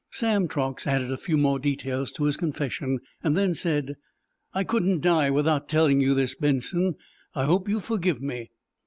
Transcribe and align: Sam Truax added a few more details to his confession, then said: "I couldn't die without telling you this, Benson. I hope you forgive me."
Sam 0.09 0.47
Truax 0.47 0.87
added 0.87 1.11
a 1.11 1.15
few 1.17 1.37
more 1.37 1.59
details 1.59 2.11
to 2.13 2.23
his 2.23 2.35
confession, 2.35 3.01
then 3.21 3.53
said: 3.53 3.97
"I 4.51 4.63
couldn't 4.63 5.01
die 5.01 5.29
without 5.29 5.69
telling 5.69 6.01
you 6.01 6.15
this, 6.15 6.33
Benson. 6.33 6.95
I 7.35 7.45
hope 7.45 7.69
you 7.69 7.79
forgive 7.79 8.19
me." 8.19 8.49